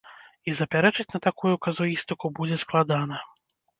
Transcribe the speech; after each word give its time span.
І 0.51 0.53
запярэчыць 0.59 1.11
на 1.15 1.21
такую 1.27 1.51
казуістыку 1.67 2.33
будзе 2.41 2.57
складана. 2.63 3.21